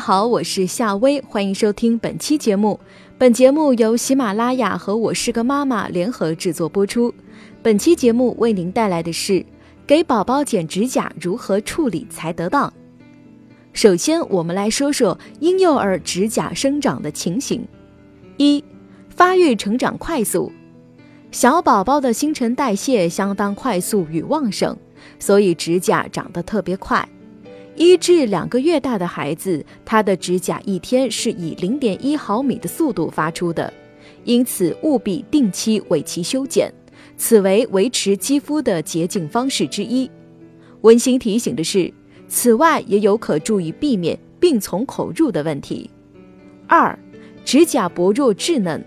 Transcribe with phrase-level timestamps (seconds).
[0.00, 2.80] 好，我是夏薇，欢迎收听本期节目。
[3.18, 7.12] 本节目由喜马拉雅和我是个妈妈联合制作播出。
[7.62, 9.44] 本期节目为您带来的是：
[9.86, 12.72] 给宝宝剪指甲如何处理才得当？
[13.74, 17.62] 首先，我们来说说婴幼儿指甲生长的情形。
[18.38, 18.64] 一、
[19.10, 20.50] 发育成长快速，
[21.30, 24.74] 小宝宝的新陈代谢相当快速与旺盛，
[25.18, 27.06] 所以指甲长得特别快。
[27.80, 33.72] 一至两个月大的孩子，他的指甲一天是以零点一毫米的速度发出的，
[34.24, 36.70] 因此务必定期为其修剪，
[37.16, 40.10] 此为维持肌肤的洁净方式之一。
[40.82, 41.90] 温馨提醒的是，
[42.28, 45.88] 此外也有可注意避免病从口入的问题。
[46.66, 46.98] 二，
[47.46, 48.84] 指甲薄弱稚嫩，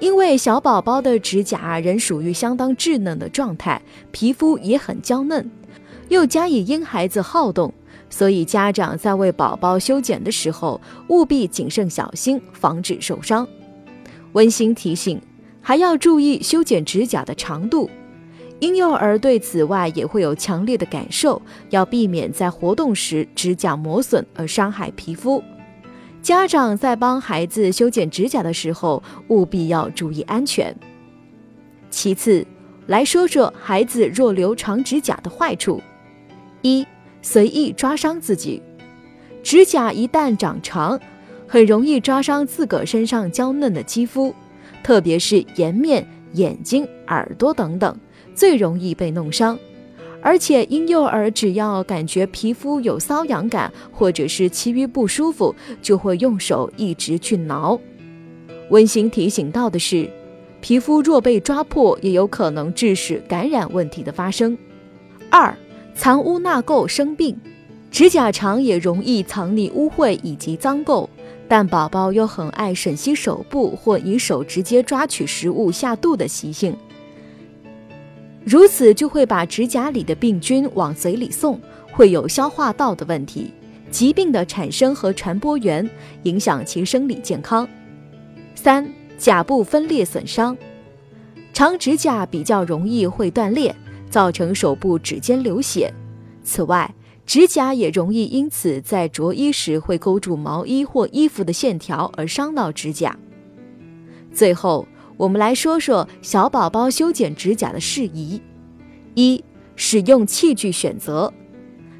[0.00, 5.50] 因为小宝宝的指甲仍属于相当稚嫩的状态，皮肤也很娇嫩，
[6.12, 7.72] 又加以因孩子好动。
[8.08, 10.78] 所以，家长在为宝宝修剪的时候，
[11.08, 13.48] 务必谨慎小心，防止受伤。
[14.32, 15.18] 温馨提醒，
[15.62, 17.88] 还要注意修剪指甲的长度。
[18.60, 25.42] 婴幼儿对此外也会有强烈的感受，要避免在活动时指甲磨损而伤害皮肤。
[26.20, 30.76] 家长在帮孩子修剪指甲的时候，务必要注意安全。
[31.90, 32.46] 其次，
[32.86, 35.82] 来说说孩子若留长指甲的坏处。
[36.62, 36.86] 一
[37.20, 38.62] 随意抓伤自己，
[39.42, 41.00] 指甲一旦长长，
[41.46, 44.34] 很容易抓伤自个身上娇嫩的肌肤，
[44.82, 47.96] 特别是颜面、眼睛、耳朵等等，
[48.34, 49.58] 最容易被弄伤。
[50.20, 55.52] 而且婴幼儿只要感觉皮肤有瘙痒感，或者是其余不舒服，
[55.82, 57.78] 就会用手一直去挠。
[58.70, 60.08] 温馨提醒到的是，
[60.60, 64.56] 皮肤若被抓破，也有可能致使感染问题的发生。
[65.28, 65.52] 二。
[65.94, 67.38] 藏污纳垢生病，
[67.90, 71.08] 指甲长也容易藏匿污秽以及脏垢，
[71.46, 76.74] 但宝宝又很爱吮吸手部或以手直接抓取食物下肚的习性，
[78.44, 81.60] 如此就会把指甲里的病菌往嘴里送，
[81.92, 83.52] 会有消化道的问题，
[83.90, 85.88] 疾病的产生和传播源，
[86.24, 87.68] 影响其生理健康。
[88.54, 90.56] 三、甲部分裂损伤，
[91.52, 93.74] 长指甲比较容易会断裂。
[94.12, 95.90] 造成手部指尖流血。
[96.44, 103.16] 此外，指甲也容易因此在着衣时会勾住毛衣或衣服的线条而伤到指甲。
[104.34, 104.86] 最后，
[105.16, 108.42] 我们来说说小宝宝修剪指甲的事宜：
[109.14, 109.42] 一、
[109.76, 111.32] 使用器具选择，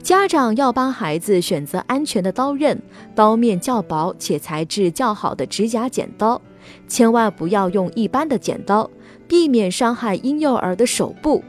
[0.00, 2.80] 家长要帮孩子选择安全的刀刃，
[3.16, 6.40] 刀面较薄且材质较好的指甲剪刀，
[6.86, 8.88] 千万不要用一般的剪刀，
[9.26, 11.42] 避免伤害婴幼儿的手部。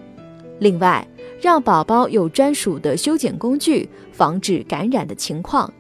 [0.60, 1.08] 另外，
[1.40, 5.72] 让宝宝有专属的修剪工具，防止感染的情况。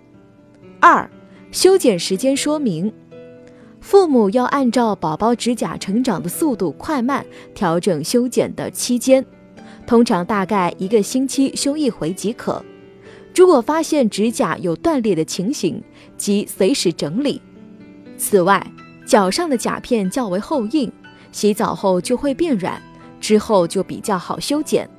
[0.79, 1.09] 二、
[1.51, 2.93] 修剪时间说明：
[3.81, 9.25] 父母要按照宝宝指甲成长的速度快慢调整修剪的期间，
[9.87, 12.63] 通常大概一个星期修一回即可。
[13.35, 15.81] 如果发现指甲有断裂的情形，
[16.17, 17.41] 即随时整理。
[18.17, 18.65] 此外，
[19.05, 20.91] 脚上的甲片较为厚硬，
[21.31, 22.81] 洗澡后就会变软。
[23.19, 24.89] 之后就比较好修剪。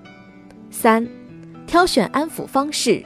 [0.71, 1.07] 三、
[1.67, 3.05] 挑选安抚方式。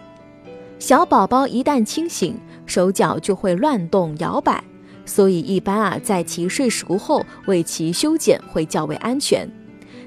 [0.79, 2.35] 小宝宝一旦清醒，
[2.67, 4.63] 手脚就会乱动摇摆，
[5.07, 9.49] 所以一般啊，在其睡熟后为其修剪会较为安全。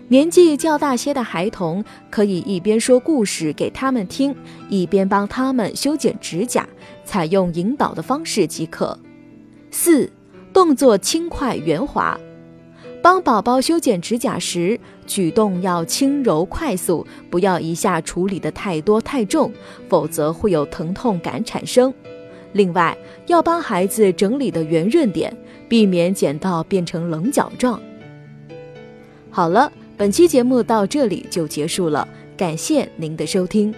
[0.07, 4.35] 年纪较大些的孩童，可以一边说故事给他们听，
[4.69, 6.67] 一边帮他们修剪指甲，
[7.03, 8.99] 采用引导的方式即可。
[9.71, 10.11] 四、
[10.53, 12.19] 动作轻快圆滑。
[13.05, 19.53] 帮宝宝修剪指甲时，举动要轻柔快速，不要一下处理的太多太重，
[19.87, 21.93] 否则会有疼痛感产生。
[22.53, 25.31] 另外，要帮孩子整理的圆润点，
[25.69, 27.79] 避免剪到变成棱角状。
[29.29, 33.71] 好了，本期节目到这里就结束了，感谢您的收听。